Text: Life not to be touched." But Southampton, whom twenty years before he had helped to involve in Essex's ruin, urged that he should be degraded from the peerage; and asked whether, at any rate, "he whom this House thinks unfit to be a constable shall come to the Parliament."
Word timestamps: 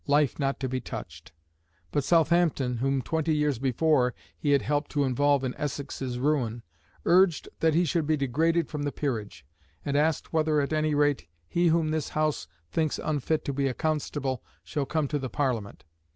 Life 0.07 0.39
not 0.39 0.59
to 0.61 0.67
be 0.67 0.81
touched." 0.81 1.31
But 1.91 2.03
Southampton, 2.03 2.77
whom 2.77 3.03
twenty 3.03 3.35
years 3.35 3.59
before 3.59 4.15
he 4.35 4.49
had 4.53 4.63
helped 4.63 4.89
to 4.93 5.03
involve 5.03 5.43
in 5.43 5.53
Essex's 5.59 6.17
ruin, 6.17 6.63
urged 7.05 7.47
that 7.59 7.75
he 7.75 7.85
should 7.85 8.07
be 8.07 8.17
degraded 8.17 8.67
from 8.67 8.81
the 8.81 8.91
peerage; 8.91 9.45
and 9.85 9.95
asked 9.95 10.33
whether, 10.33 10.59
at 10.59 10.73
any 10.73 10.95
rate, 10.95 11.27
"he 11.47 11.67
whom 11.67 11.89
this 11.91 12.09
House 12.09 12.47
thinks 12.71 12.97
unfit 13.03 13.45
to 13.45 13.53
be 13.53 13.67
a 13.67 13.75
constable 13.75 14.43
shall 14.63 14.87
come 14.87 15.07
to 15.07 15.19
the 15.19 15.29
Parliament." 15.29 15.83